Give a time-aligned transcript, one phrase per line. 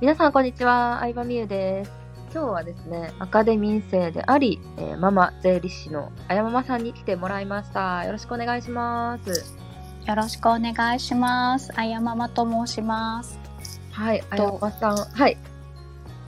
[0.00, 1.90] 皆さんこんにちは、相葉美優です。
[2.32, 8.04] 今日はですね、アカデミー生であり、えーママ税理士のあやママさんに来てもらいました。
[8.04, 9.56] よろしくお願いします。
[10.06, 11.72] よろしくお願いします。
[11.74, 13.40] あやままと申します。
[13.90, 14.96] はい、あやママさん。
[14.98, 15.36] はい。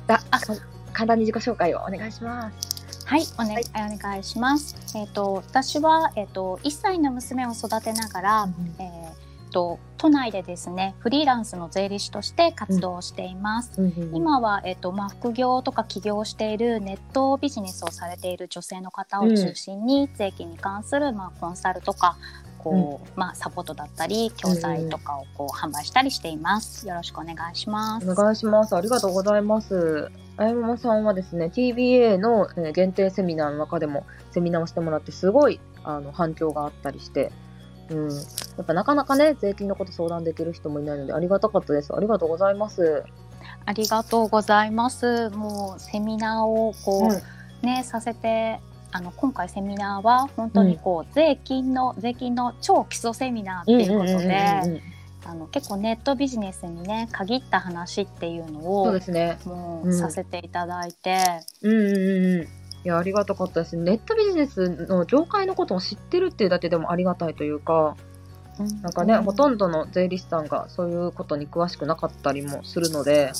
[0.09, 0.47] あ、あか
[0.93, 3.07] 簡単に自己紹介をお願いします。
[3.07, 4.99] はい、お,、ねお願いします。
[4.99, 8.49] えっ、と私はえっ、と1歳の娘を育てながら、
[8.81, 13.73] えーと都内でですねフリーランスの税理士として活動をしています。
[13.77, 22.17] うんうん今は、えっとまあ、副業とか起業をしているネットビジネスをされている女性の方を中心に、税金に関する、まあ、コンサルとか
[22.63, 26.87] こう、まあ、サポートだったり教材とかをこう販売したりしています。
[26.87, 28.11] よろしくお願いします。
[28.11, 28.77] お願いします。
[28.77, 30.11] ありがとうございます。
[30.37, 37.33] あやままさんはですね、TBA のえー限定セミナーの中でもセミナーをしてもらって、すごいあの反響があったりして、
[37.91, 38.21] うん、や
[38.63, 41.95] っぱなかなかね、税金のこと相談できる人もいないので、ありがたかったです。
[41.95, 43.05] ありがとうございます。
[43.67, 45.31] ありがとうございます。
[45.31, 47.23] もうセミナーをこう、うん
[47.63, 48.59] ねさせて
[48.91, 54.91] あの今回セミナーは本当にこう、税金の税金の超基礎セミナーっていうことで、
[55.25, 59.39] あの結構ネットビジネスにね限った話っていうのそうをですね。
[59.45, 61.19] もううんさせていただいて、
[61.63, 62.49] うんうんうんうん。
[62.85, 63.77] いや、ありがたかったです。
[63.77, 67.97] ネットビジネスの業界のことを知ってるっていうだけでもありがたいというか、
[68.83, 73.33] なんかね、ほとんどの税理士さんがそういうことに詳しくなかったりもするので、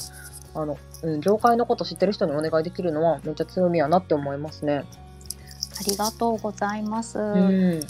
[0.55, 4.85] あの、うん、業界のこと知ってる人にお願いできるのはめっちゃ強みやなって思いますね。
[5.79, 7.19] ありがとうございます。
[7.19, 7.81] うん。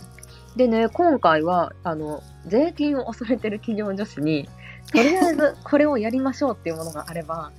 [0.57, 4.49] でね、今回は、あの、税金を恐れてる企業女子に、
[4.93, 7.53] とりあえずこれをやりましょうっていうものがあれば、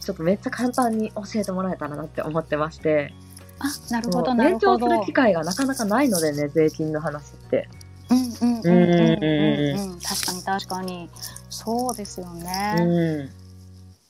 [0.00, 3.12] ちょっとめっちゃ簡単に教えてもらえたらなって思ってまして、
[3.60, 4.88] あなるほどなる勉強ほど。
[4.90, 7.68] する機会がなかなかないのでね、税金の話って。
[8.10, 11.10] うんうんうんうんうんうん確かに確かに
[11.50, 12.76] そうですよね。
[12.78, 13.30] うん。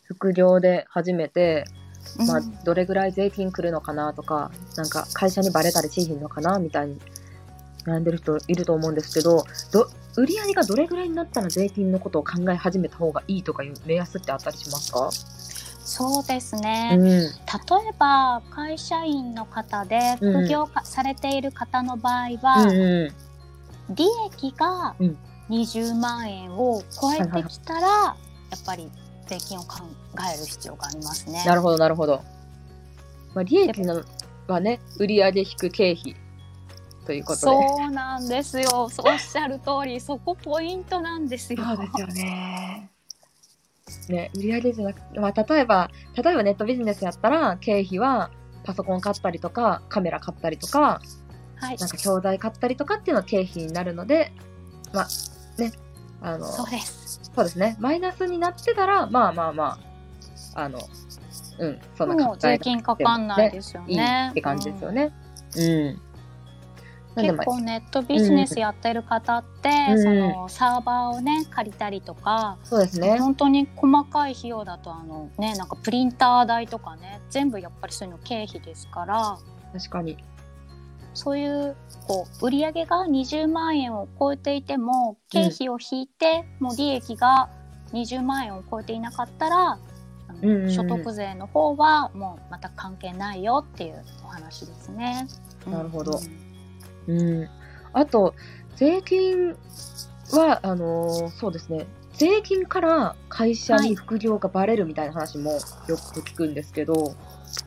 [0.05, 1.65] 副業で初めて、
[2.17, 7.01] まあうん、どれぐらい税金来るのかなとか、なんか会社にバレたりしひんのかなみたいに
[7.84, 15.11] 悩んでる人いると思うんですけど、ど売り上げがどれぐらいになったら税金のことを考え始めた方がいいとかいう目安ってあったりしますか？
[15.88, 16.99] そうですね。
[17.00, 17.06] うん。
[17.06, 17.31] 例え
[17.99, 23.12] ば会社員の方で副業かされている方の場合は、うんう
[23.97, 25.16] 利益がうん
[25.48, 28.15] 20万円を超えてきたら、や
[28.54, 28.91] っぱり
[29.27, 29.78] 税金を考
[30.31, 31.47] える必要がありますねん。。
[31.47, 32.22] なるほど、なるほど。
[33.34, 34.04] まあ、利益の
[34.47, 36.15] はね、売上引く経費
[37.06, 37.47] ということで。
[37.47, 38.91] そうなんですよ。
[38.98, 41.65] おっしゃる通り、そこポイントなんですよ。
[41.65, 42.91] そうですよね。
[44.09, 48.31] ね、売上じゃなくて、まあ、例えば、例えばネットビジネスやったら、経費は
[48.65, 51.00] パソコン買ったりとか、カメラ買ったりとか、
[51.56, 51.88] はいなん。
[51.88, 54.32] か教材買ったりとかっていうのは経費になるので、
[54.93, 55.09] まあ、
[55.60, 55.72] ね、
[56.21, 57.21] あの、そうです。
[57.34, 59.78] そうですね、マイナスになってたら、まあまあま
[60.54, 60.81] あ、あの、
[61.59, 64.28] うん、そんなもう税金かかんないですよいいね。
[64.31, 65.12] って感じですよね。
[65.56, 65.84] うん。
[65.84, 66.08] なんで
[67.17, 70.03] 結まあ構ネットビジネスやってる方って、うん。
[70.03, 73.19] そのサーバーをね借りたりとか、そうですね。
[73.19, 79.39] 本当に細かい費用だとあのねなんかプリンター代とかね全部やっぱりそういうの経費ですから
[79.73, 80.17] 確かに。
[81.15, 81.75] そういう
[82.07, 87.49] こう売上が20万円を超えていても経費を引いて、もう利益が
[87.93, 89.79] 20万円を超えていなかったら、
[90.43, 90.71] うんうんうん。
[90.71, 95.27] 所得税の方はもうまた関係ないよっていうお話ですね。
[95.67, 96.19] なるほど。
[96.19, 96.47] うん
[97.09, 97.49] うん。
[97.93, 98.35] あと、
[98.77, 99.57] 税金
[100.33, 101.87] は、あのーそうですね。
[102.13, 105.59] 税金から会社に副業がバレるみたいな話もよ
[105.97, 107.15] く聞くんですけど。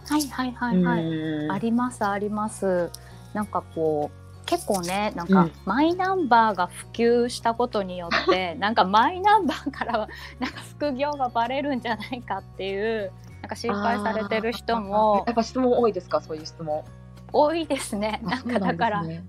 [0.08, 1.04] はいはいはいはい。
[1.06, 2.90] うんありますあります。
[3.34, 10.10] なんかこう結構ねなんかうんマイナンバーが普及したことによって、 なんかマイナンバーからは
[10.40, 16.20] なんか副業がバレるんじゃないかっていうなんか心配されてる人もやっぱ質問多いですか？
[16.22, 16.84] そういう質問。
[17.34, 18.22] 多いですね。
[18.26, 19.24] あなんかだから、ね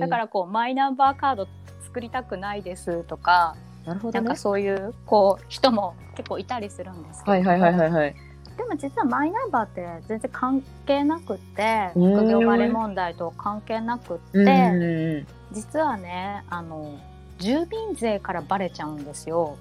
[0.00, 1.48] だからこうマイナンバーカード
[1.82, 3.56] 作りたくないですとか、
[3.86, 4.36] なるほどねなんか。
[4.36, 8.14] そういうこう人も結構いたりするんですけど、はいはいはいはいはい。
[8.56, 16.98] でも実はマイナンバーって全然関係なくってうん副業バレ問題と関係なくって、実はねあの
[17.38, 19.56] 住民税からバレちゃうんですよ。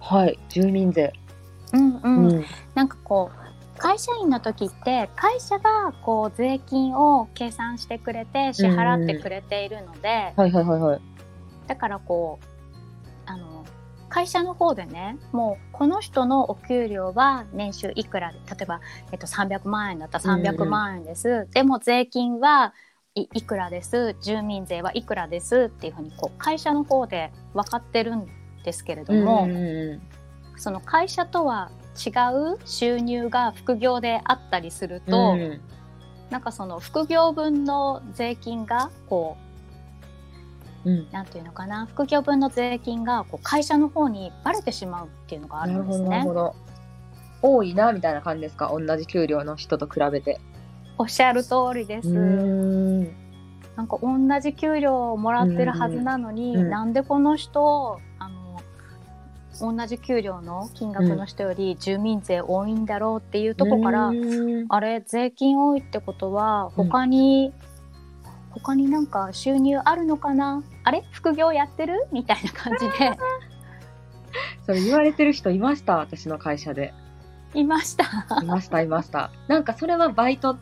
[0.00, 0.38] はい。
[0.48, 1.12] 住民税。
[1.72, 2.44] うんううんん。
[2.74, 3.47] なんかこう
[3.78, 11.00] 会社員の時って会社がこう税金を計算してくれて支払ってくれているので、はいはいはいはい。
[11.66, 12.46] だからこう
[13.26, 13.64] あの
[14.08, 18.80] 会社の方でねもうこの人のお給料は年収いくらで例えば、
[19.12, 22.74] えっと、300万円だったら300万円です、でも税金は
[23.14, 24.16] いいくらです。
[24.20, 28.26] 住民税はいくらですっていうふうにこう会社の方で分かってるん
[28.64, 30.02] ですけれども、うんうんう
[30.56, 30.58] ん。
[30.58, 32.10] その会社とは違
[32.54, 35.60] う収入が副業であったりすると、うん
[36.30, 39.38] なんかその副業分の税金がこ
[40.84, 46.22] うんうなんていうのかな副業分の税金がこう会社の方にバレてしまうっていうのがあなるんですね。
[47.40, 48.72] 多いな、みたいな感じですか？
[48.78, 50.38] 同じ給料の人と比べて。
[50.98, 52.08] おっしゃる通りです。
[52.08, 53.04] ん。
[53.76, 58.00] なんか同じ給料をもらってるはずなのに、うんうんなんでこの人
[59.60, 67.52] 同じ給料の金額の人より住民税多いんだろうっていうとこから、うんあれ税金多いってことは他に、
[68.50, 70.62] 他になんか収入あるのかな？
[70.84, 71.04] あれ？
[71.12, 72.06] 副業やってる？
[72.12, 73.12] みたいな感じで
[74.66, 76.92] それ言われてる人いました、私の会社で。
[77.54, 78.04] いました。
[78.42, 79.30] いました、いました。
[79.48, 80.56] なんかそれはバイト、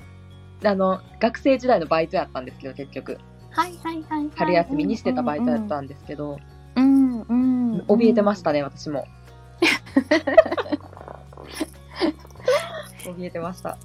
[0.64, 3.19] あの、学生時代のバイトやったんですけど、結局。
[3.50, 4.31] はいはいはい、はい。
[4.37, 6.40] 春休みにしてたバイトやったんですけど、うんうん、
[7.28, 7.78] うん。
[7.88, 9.06] 怯えてましたね、私も。
[13.05, 13.78] 怯えてました。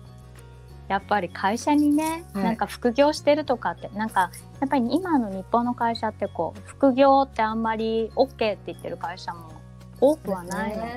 [0.88, 4.30] やっぱり会社にね、はいなんか副業してるとかってなんか
[4.60, 9.50] やっぱり今の日本の会社ってこう副業ってあんまり OK って言ってる会社も
[10.02, 10.90] 多くはないので、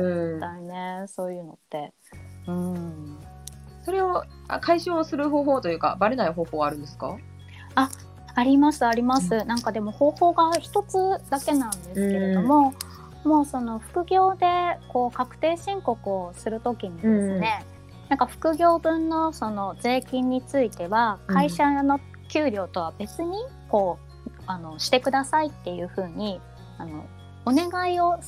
[0.00, 0.40] うん絶。
[0.40, 1.92] 対ねそういうのって。
[2.48, 3.18] うん
[3.84, 7.16] それをあ解消する方法というか、バレない方法はあるんですか？
[7.76, 7.88] あ
[8.44, 10.96] りますあります、なんかでも方法が一つ
[11.30, 12.74] だけなんですけれども、
[13.24, 14.46] もうその副業で
[14.88, 17.64] こう確定申告をするときにですね、
[18.08, 21.34] なんか副業分のその税金についてはうん。
[21.34, 23.36] 会社の給料とは別に
[23.68, 26.40] こうあのしてくださいっていうふうに
[26.78, 27.06] あの
[27.44, 28.18] お願いを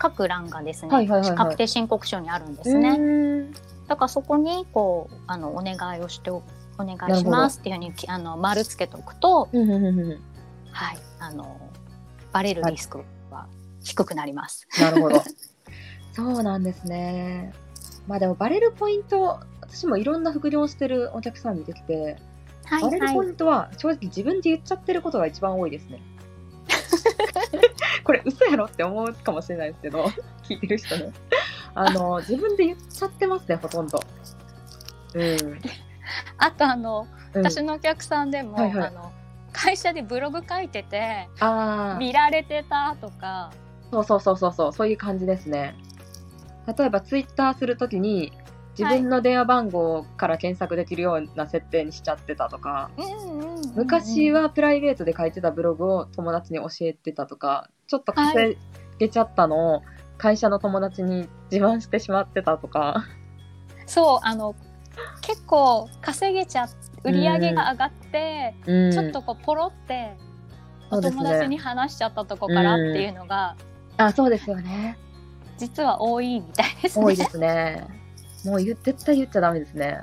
[0.00, 1.38] 書く欄がですね、はいはいはいはい。
[1.38, 2.90] 確定申告書にあるんですね。
[2.90, 3.52] うん
[3.90, 6.44] だからそこにこうあのお願いをしてお
[6.80, 10.20] お願いしますっていうふうにきあの丸つけておくと、うんうんうんうん
[10.72, 11.60] はい、あの
[12.32, 13.46] バレるリスクは
[13.82, 14.66] 低くなります。
[14.80, 15.22] なるほど。
[16.12, 17.52] そうなんですね。
[18.06, 22.16] まあでもバレるポイント、私もいろんな副業してるお客さん見てきて、
[22.64, 23.14] はいバレるはい。
[23.14, 26.02] ポイントは正直自分で言っちゃってることが一番多いですね。
[28.04, 30.04] これ嘘やろって思うかもしれないですけど、
[30.44, 31.12] 聞いてる人ね。
[31.74, 34.00] あの、自分で言っちゃってますね、ほとんど。
[35.14, 35.60] うん。
[36.40, 38.88] あとあの、うん、私のお客さんでも、はいはい。
[38.88, 39.12] あの
[39.52, 41.28] 会社でブログ書いてて
[41.98, 43.52] 見られてたとか、
[43.90, 45.74] そうそうそうそうそう、そういう感じですね。
[46.78, 48.32] 例えばツイッターするときに、
[48.78, 52.90] 自分の電話番号から検索できるような設定にしちゃってたとか、
[53.74, 58.56] 昔はプライベートで書いてたブログを友達に教えてたとか、ちょっと稼
[58.98, 59.82] げちゃったのを
[60.16, 63.04] 会社の友達に自慢してしまってたとか、
[63.86, 64.54] そうあの
[65.22, 66.68] 結構稼げちゃ
[67.04, 70.16] 売り上げが上がって、うんちょっとこうポロって
[70.90, 73.56] お友達に話しちゃったとこからっていうのが、
[73.96, 74.98] あ、そうですよね。
[75.58, 77.04] 実は多いみたいですね。
[77.04, 77.86] 多いですね。
[78.44, 80.00] もう言絶対言っちゃダメですね。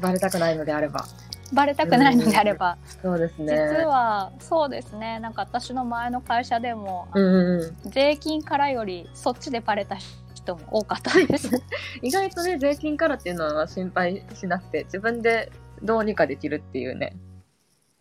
[0.00, 1.04] バレたくないのであれば。
[1.52, 3.54] バレたくないのであれば、そうですね。
[3.54, 7.90] 実はそうですねなんか私の前の会社でも、うんうんうん。
[7.90, 11.50] 税金からよりそっちでバレた人も多かったです。
[12.02, 15.50] 意外とね、税金からっていうのは心配しなくて、自分で
[15.82, 17.16] どうにかできるっていうね。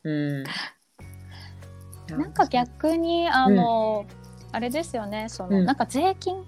[0.04, 0.44] うん。
[2.18, 4.06] なんか逆にあの、
[4.54, 6.46] あれですよねその、うんなんか税金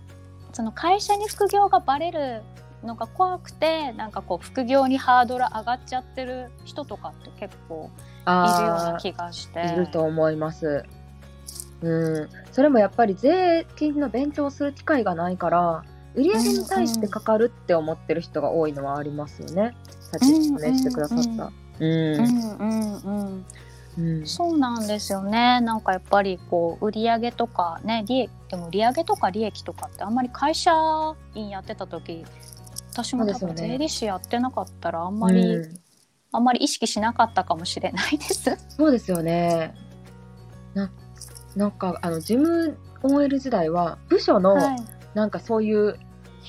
[0.53, 2.41] その会社に副業がバレる
[2.83, 7.89] のが怖くてなんかこう副業にハードル上がっちゃってる人とかって結構いるよ
[8.25, 10.85] うなあ気がしてあ、いると思います。
[11.81, 12.29] うん。
[12.51, 15.83] それもやっぱり税金の勉強する機会がないから、
[16.15, 19.75] 売り上げに対してかかるって思ってる人が多いのはありますよね。
[19.99, 21.45] さっき説明してくださった。
[21.47, 21.51] う。
[21.79, 23.45] うんんうんうん
[23.97, 24.25] うん。
[24.25, 30.73] そうなんですよねなんかやっぱりこう売上とかね利益でも売上とか利益とかってあんまり会社
[31.33, 32.25] 員やってた時
[32.91, 35.79] 私も多分税理士やってなかったらあんまり、うん
[36.31, 38.57] あんまり意識しなかったかもしれないです。
[38.67, 39.73] そうですよね。
[40.73, 40.91] な
[41.55, 44.75] なんかあの事務 OL 時代は部署のはい
[45.13, 45.97] なんかそういう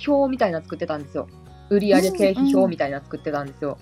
[0.08, 1.28] 表みたいなの作ってたんですよ。
[1.70, 3.78] 売上経費表みたいなの作ってたんですよ。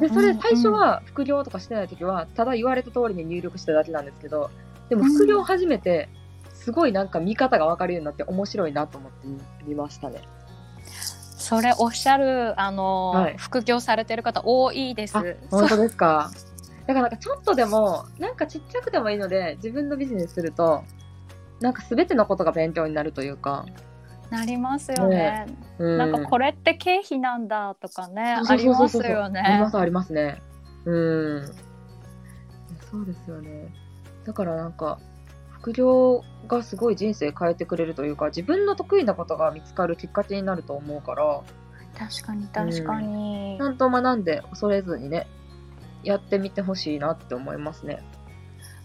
[0.00, 4.50] でそれ最初は副業とかしてない時はただ言われた通りに入力しただけなんですけど
[4.90, 6.08] でも副業始めて
[6.52, 9.26] すごいなんか見方が分かるようになって面白いなと思って
[9.66, 10.20] 見ましたね。
[11.38, 15.16] それおっしゃるあの、はい副業されてる方多いです。
[15.18, 16.30] あ本当ですか？
[16.86, 20.82] だからなんかちょっとでもなんかちっちゃくてもいいので自分のビジネスすると
[21.60, 23.66] なんか全てのことが勉強になるというか。
[24.30, 25.46] なりますよね。
[25.78, 29.70] うん、なんかこれって経費なんだとかね、ありますよありまね。
[29.70, 30.42] すありますね。
[30.86, 31.46] うん。
[32.90, 33.68] そうですよね。
[34.24, 34.98] だからなんか、
[35.62, 41.40] 副業がすごい人生変えてくれるというか自分の得意なことが見つかるきっかけになると思うから
[41.96, 45.28] 確かに確かに、ちゃんと学んで恐れずにね
[46.02, 48.02] やってみてほしいなって思いますね。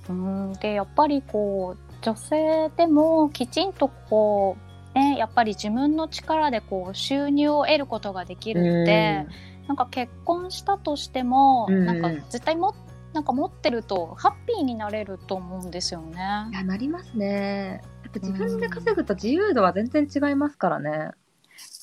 [0.10, 4.58] うんでやっぱりこう女性でもきちんとこ
[4.96, 9.28] うねやっぱり自分の力でこう収入を得ることができるって、
[9.68, 12.74] なんか結婚したとしても、うんなんか絶対も
[13.14, 16.20] なんか持ってるとハッピーになれると思うんですよね
[16.52, 16.54] い。
[16.54, 17.82] やなりますね。
[18.04, 21.12] やっぱ自分で稼ぐと自由度は全然違いますからね。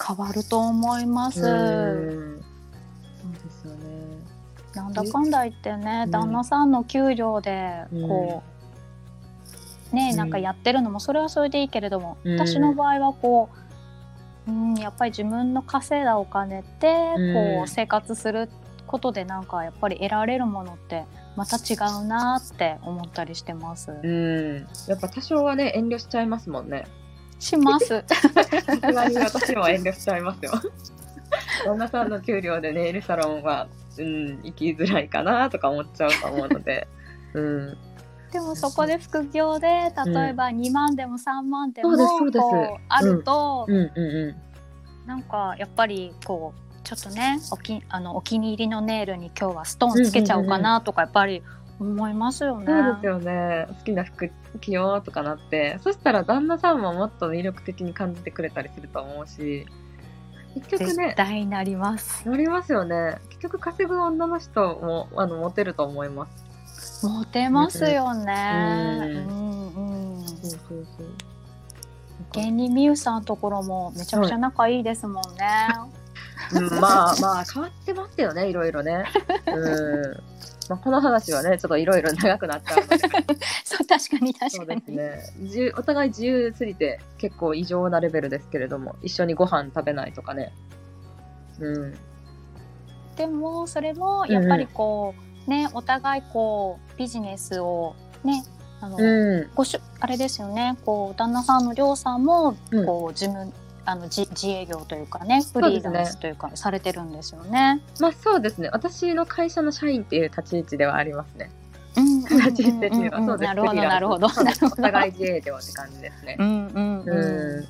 [0.06, 2.33] 変わると思います。
[4.74, 8.42] なんだかんだ言ってね、うん旦那さんの給料でこ
[9.92, 13.48] う、ねうんなんかやってるのもそれはそれでいいけれども、うん私の場合はこ
[14.46, 18.48] う、うん、やっぱり自分の稼いだお金でうんこう生活する
[18.86, 21.04] ことでなんかやっぱり得られるものって
[21.36, 23.90] また違うなって思ったりしてます。
[23.90, 24.66] うん。
[24.86, 26.84] やっぱ多少はね遠慮しちゃいますもんね。
[27.38, 27.86] します。
[28.06, 30.52] さすがに私も遠慮しちゃいますよ。
[31.64, 33.68] 旦那さんの給料でネイルサロンは、
[34.02, 36.88] うん、行きづらいかなとか思っちゃうと思うので、
[37.34, 37.76] うん、
[38.32, 44.36] でもそこで副業で例えば2万でも3万でもこうあると、うん、うん、う
[45.06, 51.42] なんかやっぱりこうちょっとねおきあのお気に入りのネイルに今日はストーンつけちゃおうかなとかやっぱり
[51.80, 52.64] 思いますよん。
[52.64, 52.66] ね。
[52.66, 53.66] そうですよね。
[53.68, 59.66] 好きな服着ようとかなって、そしたら旦那さんももっと魅力的に感じてくれたりすると思うし、
[60.54, 62.28] 結局絶ね、対なります。
[62.28, 63.18] なりますよね。
[63.30, 66.28] 結局稼ぐ女の人もあのモテると思いま
[66.70, 67.06] す。
[67.06, 69.24] モテますよね。
[69.26, 70.26] ううんんうん。
[70.26, 71.06] そうそうそう。
[72.32, 75.68] 芸人みゆさんのところもめちゃくちゃ仲いいですもんね。
[76.52, 79.04] うん、まあまあ変わってますよねいろいろね。
[79.46, 80.22] うん。
[80.68, 82.98] まあ、この話はねちょっといろいろ長くなっちゃうので
[83.64, 84.96] そう確かにそう確かに。
[84.96, 90.52] ですねお互い自由すぎて結構異常なレベルですけれども一緒にご飯食べないとかね。
[91.60, 91.94] うん。
[93.16, 95.14] でもそれもやっぱりこ
[95.46, 97.94] う、ねお互いこうビジネスを
[98.24, 98.44] ね
[98.80, 99.50] あの、うん。
[99.54, 103.52] ごしゅあれですよねこう旦那さんのりょうさんもうんこう自分
[103.86, 107.82] あの自自営業というかねフリーランスというかされてるんですよね。
[108.00, 111.50] まあそうですね私の会社の社員っていう立ち位置ではありますね。
[111.96, 113.48] 立ち位置的にはそうです。
[113.48, 114.26] なるほどなるほど。
[114.26, 114.30] お
[114.76, 116.44] 互い自営業って感じですねう。
[116.44, 117.60] んうんううん。
[117.60, 117.64] ん。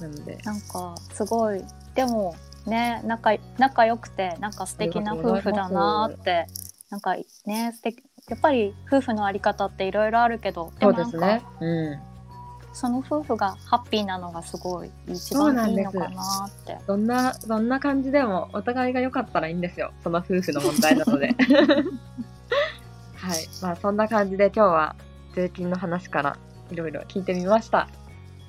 [0.00, 0.38] なので。
[0.44, 1.62] なんかすごい
[1.94, 2.34] でも
[2.66, 6.46] ね仲仲良くてなんか素敵な夫婦だなって
[6.90, 11.42] なんかね素敵やっぱり夫婦のあり方っていろいろあるけどでそうですね。
[11.60, 12.13] うん。
[12.74, 16.76] その夫婦がハッピーなのがすごい一番いいのかなって。
[16.86, 19.92] どんな、どんな感じでもお互いが良かったらいいんですよ。
[20.02, 21.28] その夫婦の問題なので。
[23.14, 23.48] はい。
[23.62, 24.96] まあそんな感じで今日は
[25.34, 26.36] 税金の話から
[26.70, 27.88] いろいろ聞いてみました。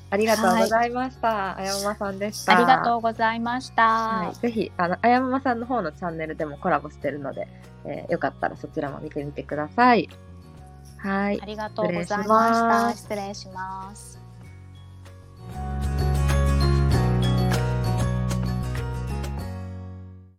[0.10, 1.58] ありがとうございました。
[1.58, 2.58] あやままさんでした。
[2.58, 3.84] ありがとうございました。
[3.84, 7.48] はい、ぜひ、あの、あやままさんの方のチャンネルでもコラボしてるので、
[7.86, 10.10] えーよかったらそちらも見てみてください。
[10.98, 11.46] はいあ。
[11.46, 12.94] りがとうございました。
[12.96, 14.15] 失礼します。